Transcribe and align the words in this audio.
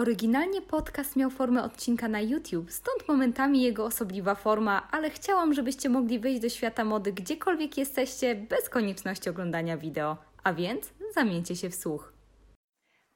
Oryginalnie 0.00 0.62
podcast 0.62 1.16
miał 1.16 1.30
formę 1.30 1.62
odcinka 1.62 2.08
na 2.08 2.20
YouTube, 2.20 2.70
stąd 2.70 3.08
momentami 3.08 3.62
jego 3.62 3.84
osobliwa 3.84 4.34
forma, 4.34 4.88
ale 4.90 5.10
chciałam, 5.10 5.54
żebyście 5.54 5.88
mogli 5.88 6.18
wyjść 6.18 6.40
do 6.40 6.48
świata 6.48 6.84
mody 6.84 7.12
gdziekolwiek 7.12 7.78
jesteście, 7.78 8.34
bez 8.34 8.68
konieczności 8.68 9.30
oglądania 9.30 9.76
wideo. 9.76 10.16
A 10.44 10.52
więc 10.52 10.92
zamieńcie 11.14 11.56
się 11.56 11.70
w 11.70 11.74
słuch. 11.74 12.12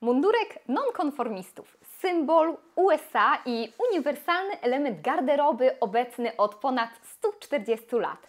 Mundurek 0.01 0.59
nonkonformistów, 0.69 1.77
symbol 2.01 2.57
USA 2.77 3.39
i 3.47 3.73
uniwersalny 3.91 4.61
element 4.61 5.01
garderoby 5.01 5.81
obecny 5.81 6.37
od 6.37 6.55
ponad 6.55 6.91
140 7.03 7.97
lat. 7.97 8.29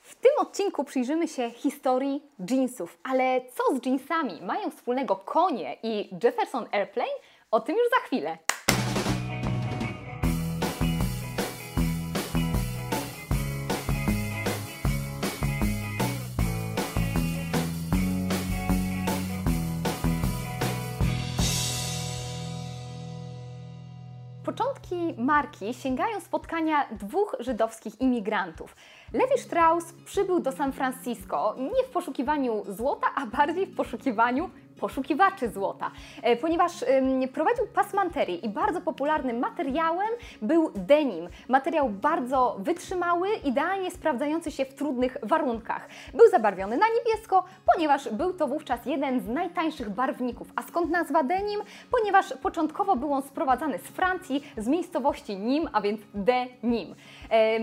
W 0.00 0.14
tym 0.14 0.32
odcinku 0.38 0.84
przyjrzymy 0.84 1.28
się 1.28 1.50
historii 1.50 2.22
jeansów, 2.50 2.98
ale 3.04 3.40
co 3.40 3.76
z 3.76 3.86
jeansami 3.86 4.42
mają 4.42 4.70
wspólnego 4.70 5.16
konie 5.16 5.76
i 5.82 6.10
Jefferson 6.24 6.66
Airplane? 6.72 7.18
O 7.50 7.60
tym 7.60 7.76
już 7.76 7.88
za 7.90 8.06
chwilę. 8.06 8.38
Początki 24.44 25.14
marki 25.18 25.74
sięgają 25.74 26.20
spotkania 26.20 26.88
dwóch 26.90 27.36
żydowskich 27.40 28.00
imigrantów. 28.00 28.76
Levi 29.12 29.38
Strauss 29.38 29.92
przybył 30.04 30.40
do 30.40 30.52
San 30.52 30.72
Francisco 30.72 31.54
nie 31.58 31.84
w 31.84 31.90
poszukiwaniu 31.90 32.64
złota, 32.68 33.06
a 33.14 33.26
bardziej 33.26 33.66
w 33.66 33.76
poszukiwaniu 33.76 34.50
poszukiwaczy 34.80 35.48
złota, 35.50 35.90
e, 36.22 36.36
ponieważ 36.36 36.72
prowadził 37.32 37.66
pasmanterię 37.66 38.34
i 38.34 38.48
bardzo 38.48 38.80
popularnym 38.80 39.38
materiałem 39.38 40.08
był 40.42 40.70
denim. 40.74 41.28
Materiał 41.48 41.88
bardzo 41.88 42.56
wytrzymały, 42.58 43.28
idealnie 43.44 43.90
sprawdzający 43.90 44.50
się 44.50 44.64
w 44.64 44.74
trudnych 44.74 45.16
warunkach. 45.22 45.88
Był 46.14 46.30
zabarwiony 46.30 46.76
na 46.76 46.86
niebiesko, 46.98 47.44
ponieważ 47.74 48.08
był 48.08 48.32
to 48.32 48.48
wówczas 48.48 48.86
jeden 48.86 49.20
z 49.20 49.28
najtańszych 49.28 49.90
barwników. 49.90 50.48
A 50.56 50.62
skąd 50.62 50.90
nazwa 50.90 51.22
denim? 51.22 51.60
Ponieważ 51.90 52.34
początkowo 52.42 52.96
był 52.96 53.12
on 53.12 53.22
sprowadzany 53.22 53.78
z 53.78 53.82
Francji, 53.82 54.44
z 54.56 54.68
miejscowości 54.68 55.36
Nim, 55.36 55.68
a 55.72 55.80
więc 55.80 56.00
denim. 56.14 56.94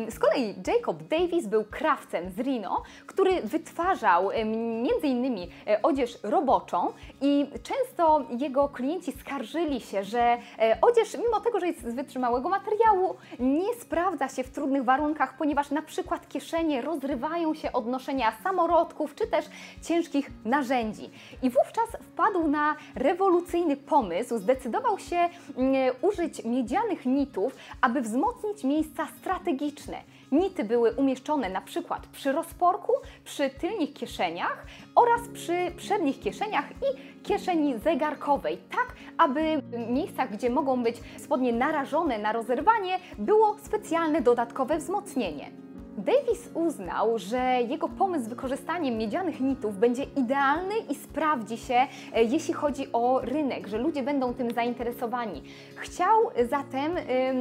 Z 0.09 0.19
kolei 0.19 0.55
Jacob 0.67 1.03
Davis 1.03 1.47
był 1.47 1.63
krawcem 1.63 2.31
z 2.31 2.39
Reno, 2.39 2.83
który 3.05 3.41
wytwarzał 3.41 4.31
m.in. 4.31 5.37
E, 5.67 5.81
odzież 5.81 6.17
roboczą 6.23 6.93
i 7.21 7.45
często 7.63 8.25
jego 8.39 8.69
klienci 8.69 9.11
skarżyli 9.11 9.81
się, 9.81 10.03
że 10.03 10.37
e, 10.59 10.77
odzież, 10.81 11.17
mimo 11.17 11.39
tego, 11.39 11.59
że 11.59 11.67
jest 11.67 11.81
z 11.81 11.95
wytrzymałego 11.95 12.49
materiału, 12.49 13.15
nie 13.39 13.73
sprawdza 13.73 14.29
się 14.29 14.43
w 14.43 14.49
trudnych 14.49 14.83
warunkach, 14.83 15.37
ponieważ 15.37 15.71
na 15.71 15.81
przykład 15.81 16.29
kieszenie 16.29 16.81
rozrywają 16.81 17.53
się 17.53 17.71
od 17.71 17.87
noszenia 17.87 18.33
samorodków 18.43 19.15
czy 19.15 19.27
też 19.27 19.45
ciężkich 19.81 20.31
narzędzi. 20.45 21.09
I 21.43 21.49
wówczas 21.49 21.89
wpadł 22.01 22.47
na 22.47 22.75
rewolucyjny 22.95 23.77
pomysł, 23.77 24.37
zdecydował 24.37 24.99
się 24.99 25.29
mm, 25.57 25.95
użyć 26.01 26.43
miedzianych 26.43 27.05
nitów, 27.05 27.55
aby 27.81 28.01
wzmocnić 28.01 28.63
miejsca 28.63 29.07
strategiczne. 29.19 29.97
Nity 30.31 30.63
były 30.63 30.91
umieszczone 30.91 31.49
na 31.49 31.61
przykład 31.61 32.07
przy 32.07 32.31
rozporku, 32.31 32.93
przy 33.23 33.49
tylnych 33.49 33.93
kieszeniach 33.93 34.65
oraz 34.95 35.21
przy 35.33 35.71
przednich 35.77 36.19
kieszeniach 36.19 36.65
i 36.71 37.21
kieszeni 37.23 37.79
zegarkowej, 37.79 38.57
tak 38.57 38.95
aby 39.17 39.61
w 39.61 39.89
miejscach, 39.89 40.31
gdzie 40.31 40.49
mogą 40.49 40.83
być 40.83 40.95
spodnie 41.17 41.53
narażone 41.53 42.19
na 42.19 42.33
rozerwanie, 42.33 42.99
było 43.17 43.57
specjalne 43.63 44.21
dodatkowe 44.21 44.77
wzmocnienie. 44.77 45.64
Davis 46.05 46.49
uznał, 46.53 47.19
że 47.19 47.61
jego 47.69 47.89
pomysł 47.89 48.25
z 48.25 48.27
wykorzystaniem 48.27 48.97
miedzianych 48.97 49.39
nitów 49.39 49.77
będzie 49.77 50.03
idealny 50.03 50.73
i 50.89 50.95
sprawdzi 50.95 51.57
się, 51.57 51.87
e, 52.13 52.23
jeśli 52.23 52.53
chodzi 52.53 52.87
o 52.93 53.21
rynek, 53.23 53.67
że 53.67 53.77
ludzie 53.77 54.03
będą 54.03 54.33
tym 54.33 54.51
zainteresowani. 54.51 55.43
Chciał 55.75 56.21
zatem 56.49 56.91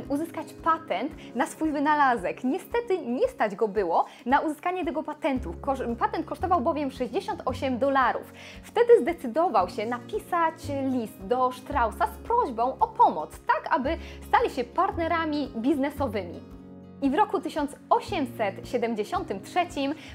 uzyskać 0.09 0.53
patent 0.53 1.13
na 1.35 1.47
swój 1.47 1.73
wynalazek. 1.73 2.45
Niestety 2.45 2.99
nie 2.99 3.29
stać 3.29 3.57
go 3.57 3.69
było 3.69 4.05
na 4.27 4.41
uzyskanie 4.41 4.85
tego 4.85 5.03
patentu. 5.03 5.55
Patent 5.99 6.27
kosztował 6.27 6.61
bowiem 6.61 6.91
68 6.91 7.79
dolarów. 7.79 8.33
Wtedy 8.63 9.01
zdecydował 9.01 9.69
się 9.69 9.87
napisać 9.87 10.55
list 10.91 11.27
do 11.27 11.53
Straussa 11.53 12.07
z 12.07 12.17
prośbą 12.17 12.77
o 12.81 12.89
pomoc, 12.89 13.31
tak 13.47 13.75
aby 13.75 13.97
stali 14.29 14.51
się 14.51 14.65
partnerami 14.65 15.49
biznesowymi 15.57 16.54
i 17.05 17.11
w 17.11 17.15
roku 17.15 17.41
1873 17.41 19.67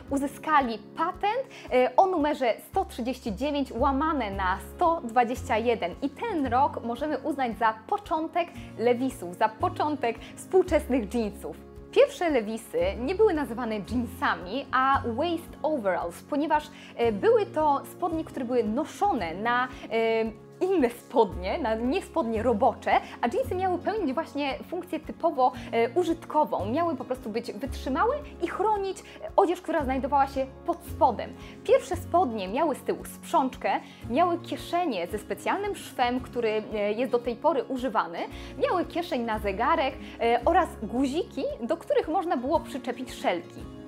uzyskali 0.09 0.77
patent 0.97 1.47
e, 1.71 1.95
o 1.95 2.05
numerze 2.05 2.53
139 2.69 3.71
łamane 3.71 4.31
na 4.31 4.59
121 4.75 5.91
i 6.01 6.09
ten 6.09 6.47
rok 6.47 6.83
możemy 6.83 7.17
uznać 7.17 7.57
za 7.57 7.73
początek 7.87 8.47
Lewisów, 8.77 9.37
za 9.37 9.49
początek 9.49 10.19
współczesnych 10.35 11.13
jeansów. 11.13 11.57
Pierwsze 11.91 12.29
lewisy 12.29 12.79
nie 12.99 13.15
były 13.15 13.33
nazywane 13.33 13.75
jeansami, 13.75 14.65
a 14.71 15.01
waist 15.15 15.57
overalls, 15.63 16.23
ponieważ 16.23 16.63
e, 16.95 17.11
były 17.11 17.45
to 17.45 17.81
spodnie, 17.91 18.23
które 18.23 18.45
były 18.45 18.63
noszone 18.63 19.33
na 19.33 19.67
e, 19.91 20.48
inne 20.61 20.89
spodnie, 20.89 21.57
na 21.57 21.75
nie 21.75 22.01
spodnie 22.01 22.43
robocze, 22.43 22.91
a 23.21 23.27
jeansy 23.33 23.55
miały 23.55 23.77
pełnić 23.77 24.13
właśnie 24.13 24.59
funkcję 24.69 24.99
typowo 24.99 25.51
e, 25.71 25.89
użytkową. 25.89 26.65
Miały 26.65 26.95
po 26.95 27.05
prostu 27.05 27.29
być 27.29 27.51
wytrzymałe 27.51 28.15
i 28.41 28.47
chronić 28.47 28.97
odzież, 29.35 29.61
która 29.61 29.83
znajdowała 29.83 30.27
się 30.27 30.47
pod 30.65 30.77
spodem. 30.85 31.33
Pierwsze 31.63 31.95
spodnie 31.95 32.47
miały 32.47 32.75
z 32.75 32.81
tyłu 32.81 33.05
sprzączkę, 33.05 33.71
miały 34.09 34.39
kieszenie 34.39 35.07
ze 35.07 35.17
specjalnym 35.17 35.75
szwem, 35.75 36.19
który 36.19 36.63
e, 36.73 36.93
jest 36.93 37.11
do 37.11 37.19
tej 37.19 37.35
pory 37.35 37.63
używany, 37.63 38.19
miały 38.57 38.85
kieszeń 38.85 39.21
na 39.21 39.39
zegarek 39.39 39.93
e, 40.21 40.41
oraz 40.45 40.69
guziki, 40.83 41.43
do 41.61 41.77
których 41.77 42.07
można 42.07 42.37
było 42.37 42.59
przyczepić 42.59 43.13
szelki. 43.13 43.78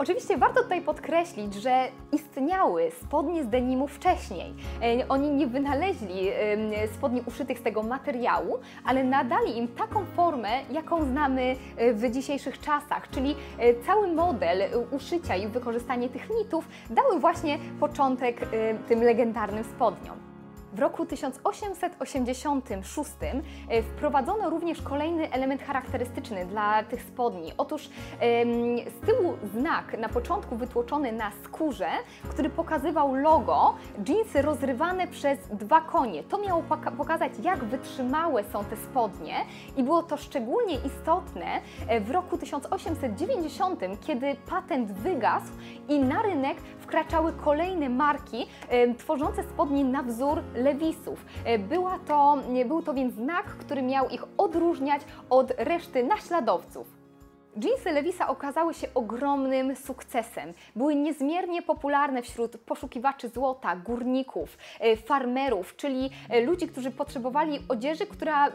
Oczywiście 0.00 0.38
warto 0.38 0.62
tutaj 0.62 0.82
podkreślić, 0.82 1.54
że 1.54 1.88
istniały 2.12 2.90
spodnie 2.90 3.44
z 3.44 3.48
denimu 3.48 3.88
wcześniej. 3.88 4.54
E, 4.82 5.08
oni 5.08 5.30
nie 5.30 5.46
wynaleźli 5.46 6.30
spodni 6.94 7.22
uszytych 7.26 7.58
z 7.58 7.62
tego 7.62 7.82
materiału, 7.82 8.58
ale 8.84 9.04
nadali 9.04 9.58
im 9.58 9.68
taką 9.68 10.04
formę, 10.16 10.48
jaką 10.70 11.04
znamy 11.04 11.56
e, 11.76 11.92
w 11.92 12.10
dzisiejszych 12.10 12.60
czasach, 12.60 13.10
czyli 13.10 13.36
e, 13.58 13.74
cały 13.74 14.08
model 14.08 14.62
uszycia 14.90 15.36
i 15.36 15.48
wykorzystanie 15.48 16.08
tych 16.08 16.30
nitów 16.30 16.68
dały 16.90 17.20
właśnie 17.20 17.58
początek 17.80 18.40
tym 18.88 19.02
legendarnym 19.02 19.64
spodniom. 19.64 20.29
W 20.72 20.78
roku 20.78 21.06
1886 21.06 23.10
e, 23.68 23.82
wprowadzono 23.82 24.50
również 24.50 24.82
kolejny 24.82 25.32
element 25.32 25.62
charakterystyczny 25.62 26.46
dla 26.46 26.82
tych 26.82 27.02
spodni. 27.02 27.52
Otóż 27.58 27.90
z 28.86 29.06
tyłu 29.06 29.34
znak 29.54 29.98
na 29.98 30.08
początku 30.08 30.56
wytłoczony 30.56 31.12
na 31.12 31.30
skórze, 31.44 31.88
który 32.28 32.50
pokazywał 32.50 33.14
logo, 33.14 33.74
dżinsy 34.02 34.42
rozrywane 34.42 35.08
przez 35.08 35.38
dwa 35.48 35.80
konie. 35.80 36.22
To 36.22 36.38
miało 36.38 36.62
pokazać, 36.96 37.32
jak 37.42 37.64
wytrzymałe 37.64 38.44
są 38.44 38.64
te 38.64 38.76
spodnie 38.76 39.34
i 39.76 39.82
było 39.82 40.02
to 40.02 40.16
szczególnie 40.16 40.74
istotne 40.74 41.60
e, 41.88 42.00
w 42.00 42.10
roku 42.10 42.38
1890, 42.38 43.80
kiedy 44.00 44.36
patent 44.50 44.92
wygasł 44.92 45.52
i 45.88 45.98
na 45.98 46.22
rynek 46.22 46.56
wkraczały 46.78 47.32
kolejne 47.32 47.88
marki 47.88 48.46
tworzące 48.98 49.42
spodnie 49.42 49.84
na 49.84 50.02
wzór 50.02 50.42
lewisów. 50.60 51.24
E, 51.44 51.58
była 51.58 51.98
to, 51.98 52.38
był 52.66 52.82
to 52.82 52.94
więc 52.94 53.14
znak, 53.14 53.44
który 53.44 53.82
miał 53.82 54.08
ich 54.08 54.24
odróżniać 54.38 55.02
od 55.30 55.52
reszty 55.58 56.04
naśladowców. 56.04 57.00
Jeansy 57.56 57.92
Lewisa 57.92 58.28
okazały 58.28 58.74
się 58.74 58.86
ogromnym 58.94 59.76
sukcesem. 59.76 60.52
Były 60.76 60.94
niezmiernie 60.94 61.62
popularne 61.62 62.22
wśród 62.22 62.56
poszukiwaczy 62.56 63.28
złota, 63.28 63.76
górników, 63.76 64.58
e, 64.80 64.96
farmerów, 64.96 65.76
czyli 65.76 66.10
e, 66.28 66.40
ludzi, 66.40 66.68
którzy 66.68 66.90
potrzebowali 66.90 67.58
odzieży, 67.68 68.06
która 68.06 68.50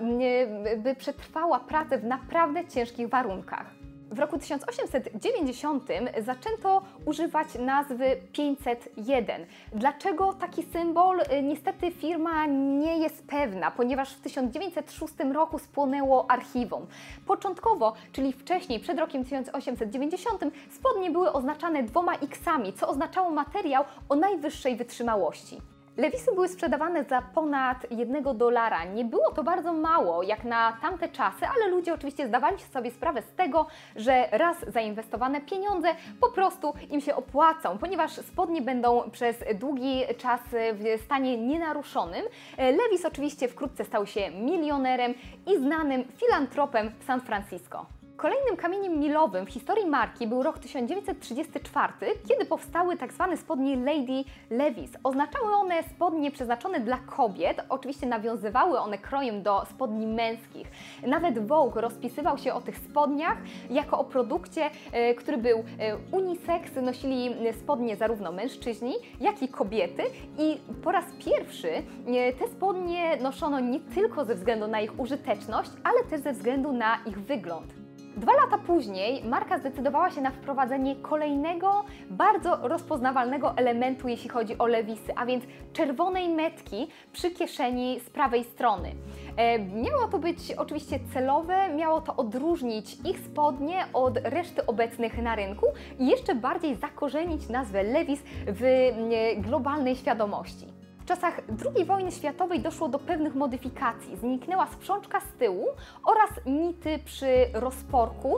by 0.77 0.95
przetrwała 0.95 1.59
pracę 1.59 1.97
w 1.97 2.03
naprawdę 2.03 2.67
ciężkich 2.67 3.09
warunkach. 3.09 3.84
W 4.15 4.19
roku 4.19 4.37
1890 4.37 5.87
zaczęto 6.25 6.81
używać 7.05 7.47
nazwy 7.59 8.05
501. 8.31 9.45
Dlaczego 9.73 10.33
taki 10.33 10.63
symbol? 10.63 11.21
Niestety 11.43 11.91
firma 11.91 12.45
nie 12.45 12.97
jest 12.97 13.27
pewna, 13.27 13.71
ponieważ 13.71 14.13
w 14.13 14.21
1906 14.21 15.13
roku 15.33 15.59
spłonęło 15.59 16.31
archiwum. 16.31 16.87
Początkowo, 17.27 17.93
czyli 18.11 18.33
wcześniej, 18.33 18.79
przed 18.79 18.99
rokiem 18.99 19.23
1890, 19.23 20.43
spodnie 20.71 21.11
były 21.11 21.31
oznaczane 21.31 21.83
dwoma 21.83 22.13
X-ami, 22.13 22.73
co 22.73 22.87
oznaczało 22.87 23.29
materiał 23.29 23.83
o 24.09 24.15
najwyższej 24.15 24.75
wytrzymałości. 24.75 25.74
Lewisy 25.97 26.31
były 26.33 26.47
sprzedawane 26.47 27.03
za 27.03 27.21
ponad 27.21 27.91
jednego 27.91 28.33
dolara. 28.33 28.83
Nie 28.83 29.05
było 29.05 29.31
to 29.31 29.43
bardzo 29.43 29.73
mało 29.73 30.23
jak 30.23 30.43
na 30.43 30.77
tamte 30.81 31.09
czasy, 31.09 31.45
ale 31.55 31.67
ludzie 31.67 31.93
oczywiście 31.93 32.27
zdawali 32.27 32.57
sobie 32.59 32.91
sprawę 32.91 33.21
z 33.21 33.31
tego, 33.35 33.67
że 33.95 34.27
raz 34.31 34.57
zainwestowane 34.67 35.41
pieniądze 35.41 35.87
po 36.21 36.31
prostu 36.31 36.73
im 36.89 37.01
się 37.01 37.15
opłacą, 37.15 37.77
ponieważ 37.77 38.11
spodnie 38.11 38.61
będą 38.61 39.11
przez 39.11 39.43
długi 39.55 40.01
czas 40.17 40.41
w 40.51 41.03
stanie 41.05 41.37
nienaruszonym. 41.37 42.25
Lewis 42.57 43.05
oczywiście 43.05 43.47
wkrótce 43.47 43.85
stał 43.85 44.07
się 44.07 44.31
milionerem 44.31 45.13
i 45.47 45.57
znanym 45.57 46.03
filantropem 46.17 46.91
w 46.99 47.03
San 47.03 47.21
Francisco. 47.21 47.85
Kolejnym 48.25 48.57
kamieniem 48.57 48.99
milowym 48.99 49.45
w 49.45 49.49
historii 49.49 49.85
marki 49.85 50.27
był 50.27 50.43
rok 50.43 50.59
1934, 50.59 51.93
kiedy 52.27 52.45
powstały 52.45 52.97
tak 52.97 53.13
zwane 53.13 53.37
spodnie 53.37 53.75
Lady 53.75 54.23
Levis. 54.49 54.91
Oznaczały 55.03 55.53
one 55.53 55.83
spodnie 55.83 56.31
przeznaczone 56.31 56.79
dla 56.79 56.97
kobiet, 56.97 57.65
oczywiście 57.69 58.07
nawiązywały 58.07 58.79
one 58.79 58.97
krojem 58.97 59.43
do 59.43 59.65
spodni 59.65 60.07
męskich. 60.07 60.71
Nawet 61.07 61.47
Vogue 61.47 61.81
rozpisywał 61.81 62.37
się 62.37 62.53
o 62.53 62.61
tych 62.61 62.77
spodniach 62.77 63.37
jako 63.69 63.99
o 63.99 64.03
produkcie, 64.03 64.69
e, 64.91 65.13
który 65.13 65.37
był 65.37 65.57
e, 65.79 65.97
unisex, 66.11 66.75
nosili 66.81 67.35
spodnie 67.53 67.95
zarówno 67.95 68.31
mężczyźni, 68.31 68.93
jak 69.21 69.43
i 69.43 69.47
kobiety 69.47 70.03
i 70.37 70.57
po 70.83 70.91
raz 70.91 71.05
pierwszy 71.25 71.69
e, 71.71 72.33
te 72.33 72.47
spodnie 72.47 73.17
noszono 73.17 73.59
nie 73.59 73.79
tylko 73.79 74.25
ze 74.25 74.35
względu 74.35 74.67
na 74.67 74.81
ich 74.81 74.99
użyteczność, 74.99 75.71
ale 75.83 76.03
też 76.03 76.21
ze 76.21 76.33
względu 76.33 76.71
na 76.71 76.97
ich 77.05 77.19
wygląd. 77.19 77.84
Dwa 78.17 78.33
lata 78.33 78.57
później 78.57 79.23
marka 79.23 79.59
zdecydowała 79.59 80.11
się 80.11 80.21
na 80.21 80.31
wprowadzenie 80.31 80.95
kolejnego, 80.95 81.83
bardzo 82.09 82.67
rozpoznawalnego 82.67 83.57
elementu, 83.57 84.07
jeśli 84.07 84.29
chodzi 84.29 84.57
o 84.57 84.67
lewisy, 84.67 85.15
a 85.15 85.25
więc 85.25 85.43
czerwonej 85.73 86.29
metki 86.29 86.87
przy 87.13 87.31
kieszeni 87.31 87.99
z 87.99 88.09
prawej 88.09 88.43
strony. 88.43 88.91
E, 89.37 89.59
miało 89.59 90.07
to 90.07 90.19
być 90.19 90.53
oczywiście 90.57 90.99
celowe, 91.13 91.73
miało 91.75 92.01
to 92.01 92.15
odróżnić 92.15 92.97
ich 93.05 93.19
spodnie 93.19 93.85
od 93.93 94.17
reszty 94.17 94.65
obecnych 94.65 95.17
na 95.17 95.35
rynku 95.35 95.65
i 95.99 96.07
jeszcze 96.07 96.35
bardziej 96.35 96.75
zakorzenić 96.75 97.49
nazwę 97.49 97.83
Levis 97.83 98.23
w 98.47 98.63
e, 98.63 99.35
globalnej 99.35 99.95
świadomości. 99.95 100.84
W 101.05 101.07
czasach 101.07 101.41
II 101.75 101.85
wojny 101.85 102.11
światowej 102.11 102.59
doszło 102.59 102.89
do 102.89 102.99
pewnych 102.99 103.35
modyfikacji. 103.35 104.15
Zniknęła 104.15 104.67
sprzączka 104.67 105.19
z 105.19 105.33
tyłu 105.39 105.67
oraz 106.05 106.29
nity 106.45 106.99
przy 107.05 107.27
rozporku, 107.53 108.35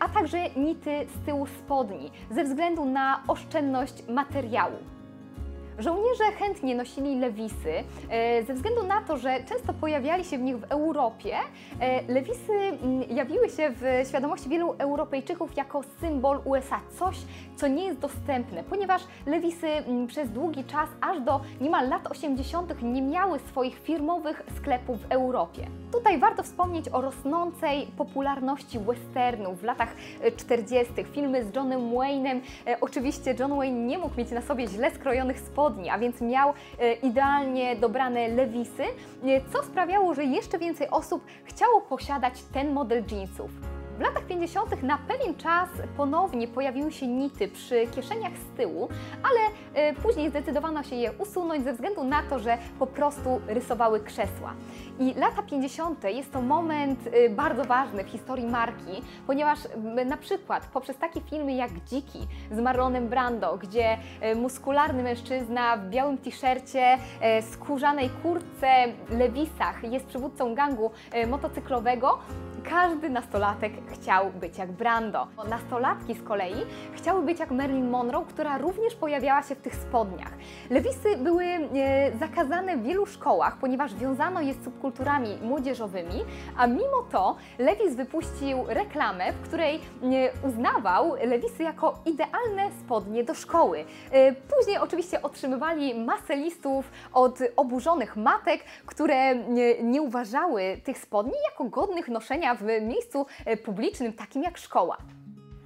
a 0.00 0.08
także 0.08 0.50
nity 0.56 1.06
z 1.16 1.26
tyłu 1.26 1.46
spodni 1.46 2.10
ze 2.30 2.44
względu 2.44 2.84
na 2.84 3.22
oszczędność 3.28 4.08
materiału. 4.08 4.76
Żołnierze 5.78 6.24
chętnie 6.38 6.74
nosili 6.74 7.20
lewisy 7.20 7.72
e, 8.10 8.42
ze 8.42 8.54
względu 8.54 8.82
na 8.86 9.02
to, 9.02 9.16
że 9.16 9.44
często 9.44 9.72
pojawiali 9.72 10.24
się 10.24 10.38
w 10.38 10.40
nich 10.40 10.58
w 10.58 10.64
Europie. 10.64 11.36
E, 11.80 12.12
lewisy 12.12 12.52
mm, 12.52 13.02
jawiły 13.10 13.48
się 13.48 13.70
w 13.70 14.08
świadomości 14.08 14.48
wielu 14.48 14.74
Europejczyków 14.78 15.56
jako 15.56 15.82
symbol 16.00 16.40
USA, 16.44 16.80
coś, 16.98 17.16
co 17.56 17.68
nie 17.68 17.84
jest 17.84 17.98
dostępne, 18.00 18.64
ponieważ 18.64 19.02
lewisy 19.26 19.66
mm, 19.66 20.06
przez 20.06 20.30
długi 20.30 20.64
czas, 20.64 20.88
aż 21.00 21.20
do 21.20 21.40
niemal 21.60 21.88
lat 21.88 22.06
80., 22.06 22.82
nie 22.82 23.02
miały 23.02 23.38
swoich 23.38 23.78
firmowych 23.78 24.42
sklepów 24.56 25.00
w 25.00 25.12
Europie. 25.12 25.66
Tutaj 25.92 26.18
warto 26.18 26.42
wspomnieć 26.42 26.88
o 26.92 27.00
rosnącej 27.00 27.86
popularności 27.96 28.78
westernów 28.78 29.60
w 29.60 29.64
latach 29.64 29.96
40. 30.36 30.92
E, 31.00 31.04
Filmy 31.04 31.44
z 31.44 31.54
Johnem 31.54 31.80
Wayne'em. 31.80 32.40
Oczywiście 32.80 33.34
John 33.38 33.56
Wayne 33.56 33.86
nie 33.86 33.98
mógł 33.98 34.16
mieć 34.16 34.30
na 34.30 34.40
sobie 34.40 34.68
źle 34.68 34.90
skrojonych 34.90 35.40
spodni, 35.40 35.67
spodni, 35.68 35.90
a 35.90 35.98
więc 35.98 36.20
miał 36.20 36.52
e, 36.78 36.92
idealnie 36.92 37.76
dobrane 37.76 38.28
lewisy, 38.28 38.82
e, 38.82 39.40
co 39.52 39.62
sprawiało, 39.62 40.14
że 40.14 40.24
jeszcze 40.24 40.58
więcej 40.58 40.90
osób 40.90 41.24
chciało 41.44 41.80
posiadać 41.80 42.42
ten 42.52 42.72
model 42.72 43.04
jeansów. 43.10 43.77
W 43.98 44.00
latach 44.00 44.24
50. 44.26 44.82
na 44.82 44.98
pewien 44.98 45.34
czas 45.34 45.68
ponownie 45.96 46.48
pojawiły 46.48 46.92
się 46.92 47.06
nity 47.06 47.48
przy 47.48 47.86
kieszeniach 47.86 48.32
z 48.36 48.56
tyłu, 48.56 48.88
ale 49.22 49.40
e, 49.88 49.94
później 49.94 50.30
zdecydowano 50.30 50.82
się 50.82 50.96
je 50.96 51.12
usunąć 51.12 51.64
ze 51.64 51.72
względu 51.72 52.04
na 52.04 52.22
to, 52.22 52.38
że 52.38 52.58
po 52.78 52.86
prostu 52.86 53.40
rysowały 53.46 54.00
krzesła. 54.00 54.54
I 54.98 55.14
lata 55.14 55.42
50. 55.42 56.04
jest 56.04 56.32
to 56.32 56.42
moment 56.42 57.00
e, 57.12 57.30
bardzo 57.30 57.64
ważny 57.64 58.04
w 58.04 58.08
historii 58.08 58.46
marki, 58.46 59.02
ponieważ 59.26 59.58
na 60.06 60.16
przykład 60.16 60.66
poprzez 60.66 60.96
takie 60.96 61.20
filmy 61.20 61.52
jak 61.52 61.70
Dziki 61.84 62.26
z 62.50 62.60
Marlonem 62.60 63.08
Brando, 63.08 63.58
gdzie 63.58 63.98
e, 64.20 64.34
muskularny 64.34 65.02
mężczyzna 65.02 65.76
w 65.76 65.88
białym 65.88 66.18
t-shircie, 66.18 66.98
skórzanej 67.50 68.10
kurtce, 68.22 68.68
lewisach 69.10 69.92
jest 69.92 70.06
przywódcą 70.06 70.54
gangu 70.54 70.90
motocyklowego, 71.28 72.18
każdy 72.70 73.10
nastolatek 73.10 73.72
chciał 73.88 74.30
być 74.30 74.58
jak 74.58 74.72
Brando. 74.72 75.26
Nastolatki 75.48 76.14
z 76.14 76.22
kolei 76.22 76.66
chciały 76.92 77.22
być 77.22 77.38
jak 77.38 77.50
Marilyn 77.50 77.90
Monroe, 77.90 78.24
która 78.28 78.58
również 78.58 78.94
pojawiała 78.94 79.42
się 79.42 79.54
w 79.54 79.60
tych 79.60 79.74
spodniach. 79.74 80.32
Lewisy 80.70 81.16
były 81.16 81.44
e, 81.44 81.68
zakazane 82.18 82.76
w 82.76 82.82
wielu 82.82 83.06
szkołach, 83.06 83.56
ponieważ 83.56 83.94
wiązano 83.94 84.40
je 84.40 84.54
z 84.54 84.64
subkulturami 84.64 85.38
młodzieżowymi, 85.42 86.24
a 86.56 86.66
mimo 86.66 87.02
to 87.12 87.36
Lewis 87.58 87.94
wypuścił 87.94 88.64
reklamę, 88.68 89.32
w 89.32 89.40
której 89.40 89.76
e, 89.76 90.48
uznawał 90.48 91.14
lewisy 91.24 91.62
jako 91.62 91.98
idealne 92.06 92.70
spodnie 92.80 93.24
do 93.24 93.34
szkoły. 93.34 93.84
E, 94.12 94.32
później 94.32 94.78
oczywiście 94.78 95.22
otrzymywali 95.22 95.94
masę 95.94 96.36
listów 96.36 96.90
od 97.12 97.38
oburzonych 97.56 98.16
matek, 98.16 98.64
które 98.86 99.34
nie 99.82 100.02
uważały 100.02 100.80
tych 100.84 100.98
spodni 100.98 101.32
jako 101.50 101.64
godnych 101.64 102.08
noszenia 102.08 102.54
w 102.54 102.62
miejscu 102.62 103.26
e, 103.44 103.56
publicznym, 103.78 104.12
takim 104.12 104.42
jak 104.42 104.58
szkoła. 104.58 104.96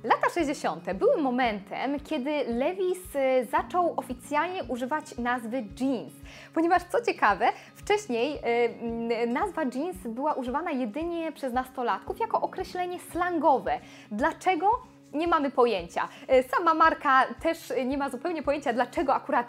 Lata 0.04 0.30
60. 0.34 0.92
były 0.92 1.22
momentem, 1.22 2.00
kiedy 2.00 2.44
Levis 2.46 3.16
e, 3.16 3.44
zaczął 3.44 3.94
oficjalnie 3.96 4.64
używać 4.64 5.18
nazwy 5.18 5.64
jeans, 5.80 6.12
ponieważ 6.54 6.82
co 6.82 7.02
ciekawe, 7.02 7.48
wcześniej 7.74 8.38
e, 8.42 9.26
nazwa 9.26 9.62
jeans 9.74 9.96
była 10.04 10.32
używana 10.34 10.70
jedynie 10.70 11.32
przez 11.32 11.52
nastolatków 11.52 12.20
jako 12.20 12.40
określenie 12.40 12.98
slangowe. 13.00 13.78
Dlaczego? 14.10 14.91
Nie 15.14 15.28
mamy 15.28 15.50
pojęcia. 15.50 16.08
Sama 16.56 16.74
marka 16.74 17.26
też 17.42 17.72
nie 17.86 17.98
ma 17.98 18.10
zupełnie 18.10 18.42
pojęcia, 18.42 18.72
dlaczego 18.72 19.14
akurat 19.14 19.46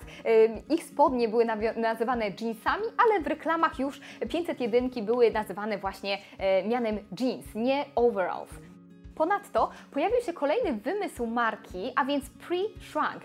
ich 0.69 0.83
spodnie 0.83 1.29
były 1.29 1.45
nazywane 1.75 2.25
jeansami, 2.41 2.83
ale 3.05 3.21
w 3.21 3.27
reklamach 3.27 3.79
już 3.79 3.99
501 4.29 4.89
były 5.05 5.31
nazywane 5.31 5.77
właśnie 5.77 6.17
mianem 6.67 6.99
jeans, 7.19 7.45
nie 7.55 7.85
overalls. 7.95 8.49
Ponadto 9.15 9.69
pojawił 9.91 10.21
się 10.21 10.33
kolejny 10.33 10.73
wymysł 10.73 11.25
marki, 11.25 11.91
a 11.95 12.05
więc 12.05 12.25
pre-shrunk. 12.25 13.19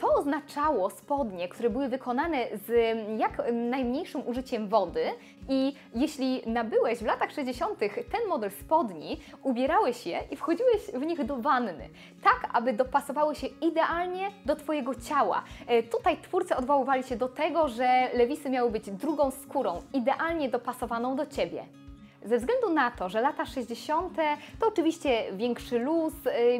To 0.00 0.14
oznaczało 0.14 0.90
spodnie, 0.90 1.48
które 1.48 1.70
były 1.70 1.88
wykonane 1.88 2.46
z 2.66 2.98
jak 3.18 3.42
najmniejszym 3.52 4.26
użyciem 4.26 4.68
wody 4.68 5.04
i 5.48 5.74
jeśli 5.94 6.42
nabyłeś 6.46 6.98
w 6.98 7.06
latach 7.06 7.32
60. 7.32 7.78
ten 7.78 8.28
model 8.28 8.50
spodni, 8.50 9.20
ubierałeś 9.42 10.06
je 10.06 10.20
i 10.30 10.36
wchodziłeś 10.36 10.82
w 10.94 11.06
nich 11.06 11.24
do 11.24 11.36
wanny, 11.36 11.88
tak 12.22 12.48
aby 12.52 12.72
dopasowały 12.72 13.34
się 13.34 13.46
idealnie 13.46 14.30
do 14.46 14.56
Twojego 14.56 14.94
ciała. 14.94 15.42
E, 15.66 15.82
tutaj 15.82 16.16
twórcy 16.16 16.56
odwoływali 16.56 17.02
się 17.02 17.16
do 17.16 17.28
tego, 17.28 17.68
że 17.68 18.10
lewisy 18.14 18.50
miały 18.50 18.70
być 18.70 18.90
drugą 18.90 19.30
skórą, 19.30 19.82
idealnie 19.92 20.48
dopasowaną 20.48 21.16
do 21.16 21.26
Ciebie. 21.26 21.81
Ze 22.24 22.38
względu 22.38 22.70
na 22.72 22.90
to, 22.90 23.08
że 23.08 23.20
lata 23.20 23.46
60. 23.46 24.16
to 24.60 24.68
oczywiście 24.68 25.32
większy 25.32 25.78
luz, 25.78 26.12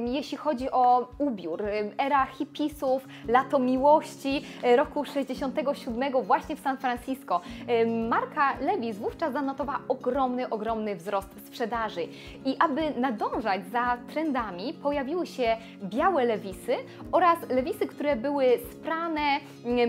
jeśli 0.05 0.39
chodzi 0.39 0.71
o 0.71 1.09
ubiór, 1.19 1.63
era 1.99 2.27
hipisów, 2.27 3.09
lato 3.29 3.59
miłości 3.59 4.43
y, 4.65 4.77
roku 4.77 5.05
67 5.05 6.23
właśnie 6.23 6.57
w 6.57 6.61
San 6.61 6.79
Francisco. 6.79 7.41
Marka 8.09 8.57
Levi's 8.61 8.95
wówczas 8.95 9.33
zanotowała 9.33 9.81
ogromny, 9.89 10.49
ogromny 10.49 10.97
wzrost 10.97 11.47
sprzedaży. 11.47 12.09
I 12.45 12.57
aby 12.59 13.01
nadążać 13.01 13.67
za 13.67 13.99
trendami, 14.13 14.75
pojawiły 14.75 15.27
się 15.27 15.57
białe 15.83 16.25
lewisy 16.25 16.77
oraz 17.13 17.39
lewisy, 17.49 17.87
które 17.87 18.17
były 18.17 18.45
sprane, 18.73 19.41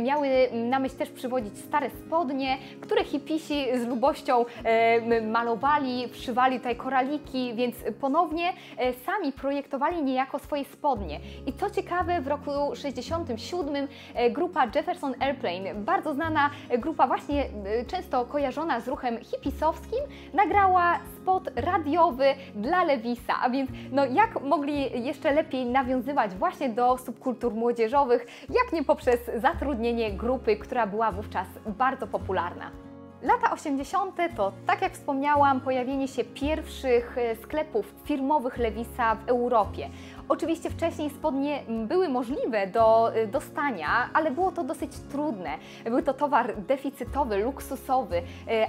miały 0.03 0.27
na 0.53 0.79
myśl 0.79 0.95
też 0.95 1.09
przywodzić 1.09 1.57
stare 1.57 1.89
spodnie, 1.89 2.57
które 2.81 3.03
hipisi 3.03 3.65
z 3.75 3.87
lubością 3.87 4.45
malowali 5.31 5.62
malowali, 5.63 6.07
wszywali 6.09 6.57
tutaj 6.57 6.75
koraliki, 6.75 7.53
więc 7.55 7.75
ponownie 8.01 8.53
e, 8.77 8.93
sami 8.93 9.31
projektowali 9.31 10.03
niejako 10.03 10.39
swoje 10.39 10.65
spodnie. 10.65 11.19
I 11.45 11.53
co 11.53 11.69
ciekawe, 11.69 12.21
w 12.21 12.27
roku 12.27 12.51
67 12.75 13.87
e, 14.15 14.29
grupa 14.29 14.65
Jefferson 14.75 15.13
Airplane, 15.19 15.75
bardzo 15.75 16.13
znana 16.13 16.49
grupa 16.77 17.07
właśnie 17.07 17.43
e, 17.43 17.85
często 17.85 18.25
kojarzona 18.25 18.79
z 18.79 18.87
ruchem 18.87 19.17
hipisowskim, 19.23 19.99
nagrała 20.33 20.99
spot 21.15 21.49
radiowy 21.55 22.25
dla 22.55 22.83
Lewisa, 22.83 23.33
a 23.41 23.49
więc 23.49 23.71
no 23.91 24.05
jak 24.05 24.41
mogli 24.41 25.03
jeszcze 25.05 25.31
lepiej 25.31 25.65
nawiązywać 25.65 26.35
właśnie 26.35 26.69
do 26.69 26.97
subkultur 26.97 27.53
młodzieżowych, 27.53 28.25
jak 28.49 28.73
nie 28.73 28.83
poprzez 28.83 29.19
zatrudnienie 29.35 30.11
grupy, 30.11 30.57
która 30.57 30.87
była 30.87 31.11
wówczas 31.11 31.47
bardzo 31.65 32.07
popularna. 32.07 32.82
Lata 33.23 33.51
80. 33.51 34.15
to, 34.35 34.51
tak 34.67 34.81
jak 34.81 34.93
wspomniałam, 34.93 35.61
pojawienie 35.61 36.07
się 36.07 36.23
pierwszych 36.23 37.17
e, 37.17 37.35
sklepów 37.35 37.95
firmowych 38.05 38.57
Lewisa 38.57 39.15
w 39.15 39.29
Europie. 39.29 39.89
Oczywiście 40.29 40.69
wcześniej 40.69 41.09
spodnie 41.09 41.63
były 41.87 42.09
możliwe 42.09 42.67
do 42.67 43.15
y, 43.17 43.27
dostania, 43.27 44.09
ale 44.13 44.31
było 44.31 44.51
to 44.51 44.63
dosyć 44.63 44.91
trudne. 45.11 45.49
Był 45.85 46.01
to 46.01 46.13
towar 46.13 46.57
deficytowy, 46.57 47.37
luksusowy, 47.37 48.17
y, 48.17 48.21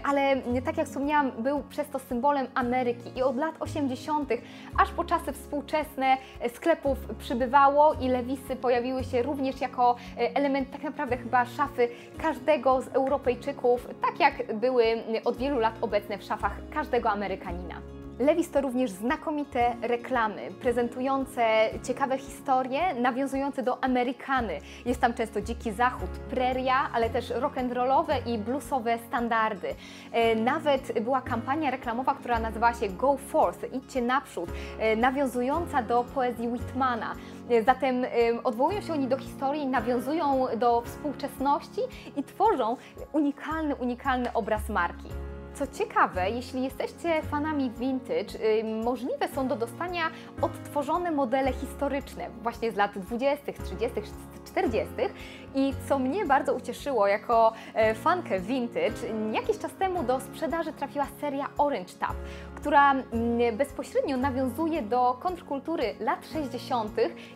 ale 0.04 0.42
tak 0.64 0.76
jak 0.76 0.86
wspomniałam, 0.86 1.30
był 1.38 1.62
przez 1.62 1.88
to 1.88 1.98
symbolem 1.98 2.46
Ameryki 2.54 3.18
i 3.18 3.22
od 3.22 3.36
lat 3.36 3.54
80., 3.60 4.30
aż 4.78 4.90
po 4.90 5.04
czasy 5.04 5.32
współczesne 5.32 6.16
y, 6.46 6.48
sklepów 6.48 6.98
przybywało 7.18 7.94
i 7.94 8.08
lewisy 8.08 8.56
pojawiły 8.56 9.04
się 9.04 9.22
również 9.22 9.60
jako 9.60 9.96
element 10.16 10.70
tak 10.70 10.82
naprawdę 10.82 11.16
chyba 11.16 11.44
szafy 11.44 11.88
każdego 12.18 12.82
z 12.82 12.88
Europejczyków, 12.88 13.88
tak 14.02 14.20
jak 14.20 14.56
były 14.56 14.84
od 15.24 15.36
wielu 15.36 15.58
lat 15.58 15.74
obecne 15.80 16.18
w 16.18 16.22
szafach 16.22 16.52
każdego 16.70 17.10
Amerykanina. 17.10 17.93
Levis 18.18 18.50
to 18.50 18.60
również 18.60 18.90
znakomite 18.90 19.76
reklamy, 19.82 20.48
prezentujące 20.60 21.44
ciekawe 21.82 22.18
historie, 22.18 22.94
nawiązujące 22.94 23.62
do 23.62 23.84
Amerykany. 23.84 24.58
Jest 24.86 25.00
tam 25.00 25.14
często 25.14 25.40
dziki 25.40 25.72
zachód, 25.72 26.10
preria, 26.10 26.90
ale 26.92 27.10
też 27.10 27.30
rock'n'rollowe 27.30 28.14
i 28.26 28.38
bluesowe 28.38 28.98
standardy. 29.08 29.68
E, 30.12 30.36
nawet 30.36 31.00
była 31.00 31.20
kampania 31.20 31.70
reklamowa, 31.70 32.14
która 32.14 32.38
nazywała 32.38 32.74
się 32.74 32.88
Go 32.88 33.16
Forth, 33.16 33.72
idźcie 33.72 34.02
naprzód, 34.02 34.50
e, 34.78 34.96
nawiązująca 34.96 35.82
do 35.82 36.04
poezji 36.04 36.48
Whitmana. 36.48 37.14
E, 37.50 37.62
zatem 37.62 38.06
odwołują 38.44 38.80
się 38.80 38.92
oni 38.92 39.06
do 39.08 39.18
historii, 39.18 39.66
nawiązują 39.66 40.46
do 40.56 40.80
współczesności 40.80 41.80
i 42.16 42.24
tworzą 42.24 42.76
unikalny, 43.12 43.74
unikalny 43.74 44.32
obraz 44.32 44.68
marki. 44.68 45.08
Co 45.54 45.66
ciekawe, 45.66 46.30
jeśli 46.30 46.62
jesteście 46.62 47.22
fanami 47.22 47.70
vintage, 47.70 48.38
możliwe 48.84 49.28
są 49.28 49.48
do 49.48 49.56
dostania 49.56 50.10
odtworzone 50.42 51.10
modele 51.10 51.52
historyczne, 51.52 52.30
właśnie 52.42 52.72
z 52.72 52.76
lat 52.76 52.98
20., 52.98 53.52
30., 53.64 54.00
40. 54.46 54.92
I 55.54 55.74
co 55.88 55.98
mnie 55.98 56.26
bardzo 56.26 56.54
ucieszyło 56.54 57.06
jako 57.06 57.52
e, 57.74 57.94
fankę 57.94 58.40
vintage, 58.40 58.94
jakiś 59.32 59.58
czas 59.58 59.72
temu 59.74 60.02
do 60.02 60.20
sprzedaży 60.20 60.72
trafiła 60.72 61.06
seria 61.20 61.48
Orange 61.58 61.94
Tab, 62.00 62.14
która 62.64 62.92
mm, 62.92 63.56
bezpośrednio 63.56 64.16
nawiązuje 64.16 64.82
do 64.82 65.16
kontrkultury 65.20 65.94
lat 66.00 66.26
60. 66.32 66.92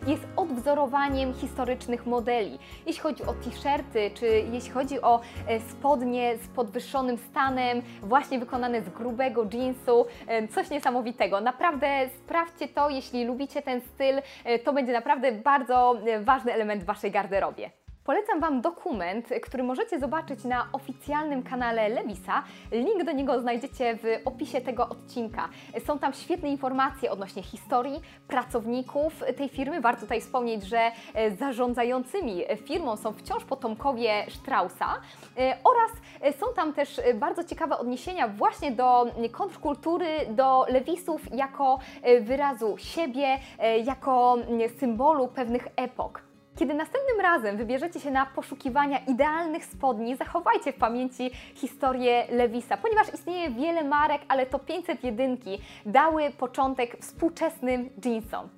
i 0.07 0.09
jest 0.09 0.27
odwzorowaniem 0.35 1.33
historycznych 1.33 2.05
modeli. 2.05 2.59
Jeśli 2.85 3.01
chodzi 3.01 3.23
o 3.23 3.33
t-shirty, 3.33 4.11
czy 4.13 4.25
jeśli 4.51 4.71
chodzi 4.71 5.01
o 5.01 5.21
e, 5.47 5.59
spodnie 5.59 6.37
z 6.37 6.47
podwyższonym 6.47 7.17
stanem, 7.17 7.81
właśnie 8.01 8.39
wykonane 8.39 8.81
z 8.81 8.89
grubego 8.89 9.45
jeansu, 9.53 10.05
e, 10.27 10.47
coś 10.47 10.69
niesamowitego. 10.69 11.41
Naprawdę 11.41 12.09
sprawdźcie 12.17 12.67
to, 12.67 12.89
jeśli 12.89 13.25
lubicie 13.25 13.61
ten 13.61 13.81
styl, 13.81 14.21
to 14.63 14.73
będzie 14.73 14.93
naprawdę 14.93 15.31
bardzo 15.31 15.95
ważny 16.21 16.53
element 16.53 16.83
Waszej 16.83 17.11
garderobie. 17.11 17.78
Polecam 18.09 18.39
Wam 18.39 18.61
dokument, 18.61 19.29
który 19.43 19.63
możecie 19.63 19.99
zobaczyć 19.99 20.43
na 20.43 20.67
oficjalnym 20.71 21.43
kanale 21.43 21.89
Lewisa. 21.89 22.43
Link 22.71 23.03
do 23.03 23.11
niego 23.11 23.41
znajdziecie 23.41 23.95
w 23.95 24.03
opisie 24.25 24.61
tego 24.61 24.89
odcinka. 24.89 25.49
Są 25.85 25.99
tam 25.99 26.13
świetne 26.13 26.49
informacje 26.49 27.11
odnośnie 27.11 27.43
historii, 27.43 28.01
pracowników 28.27 29.23
tej 29.37 29.49
firmy. 29.49 29.81
Warto 29.81 30.01
tutaj 30.01 30.21
wspomnieć, 30.21 30.63
że 30.63 30.91
e, 31.13 31.31
zarządzającymi 31.31 32.43
firmą 32.65 32.97
są 32.97 33.13
wciąż 33.13 33.43
potomkowie 33.43 34.25
Straussa 34.29 35.01
e, 35.37 35.57
oraz 35.63 35.91
e, 36.21 36.33
są 36.33 36.45
tam 36.55 36.73
też 36.73 37.01
bardzo 37.15 37.43
ciekawe 37.43 37.77
odniesienia 37.77 38.27
właśnie 38.27 38.71
do 38.71 39.05
kontrkultury, 39.31 40.07
do 40.29 40.65
Lewisów 40.69 41.35
jako 41.35 41.79
wyrazu 42.21 42.77
siebie, 42.77 43.37
jako 43.83 44.37
symbolu 44.79 45.27
pewnych 45.27 45.67
epok. 45.75 46.28
Kiedy 46.59 46.73
następnym 46.73 47.19
razem 47.21 47.57
wybierzecie 47.57 47.99
się 47.99 48.11
na 48.11 48.25
poszukiwania 48.25 48.99
idealnych 49.07 49.65
spodni, 49.65 50.15
zachowajcie 50.15 50.73
w 50.73 50.75
pamięci 50.75 51.31
historię 51.55 52.25
Lewisa, 52.29 52.77
ponieważ 52.77 53.13
istnieje 53.13 53.49
wiele 53.49 53.83
marek, 53.83 54.21
ale 54.27 54.45
to 54.45 54.59
501 54.59 55.37
dały 55.85 56.31
początek 56.37 56.97
współczesnym 57.01 57.89
jeansom. 58.05 58.49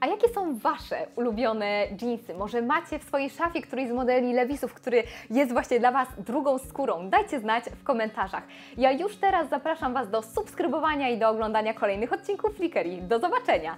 A 0.00 0.06
jakie 0.06 0.28
są 0.28 0.58
Wasze 0.58 1.06
ulubione 1.16 1.86
jeansy? 2.02 2.34
Może 2.34 2.62
macie 2.62 2.98
w 2.98 3.02
swojej 3.02 3.30
szafie 3.30 3.62
któryś 3.62 3.88
z 3.88 3.92
modeli 3.92 4.32
Lewisów, 4.32 4.74
który 4.74 5.02
jest 5.30 5.52
właśnie 5.52 5.80
dla 5.80 5.92
Was 5.92 6.08
drugą 6.18 6.58
skórą? 6.58 7.10
Dajcie 7.10 7.40
znać 7.40 7.64
w 7.64 7.84
komentarzach. 7.84 8.42
Ja 8.76 8.92
już 8.92 9.16
teraz 9.16 9.48
zapraszam 9.48 9.94
Was 9.94 10.10
do 10.10 10.22
subskrybowania 10.22 11.08
i 11.08 11.18
do 11.18 11.28
oglądania 11.28 11.74
kolejnych 11.74 12.12
odcinków 12.12 12.56
Flickery. 12.56 13.02
Do 13.02 13.18
zobaczenia! 13.18 13.76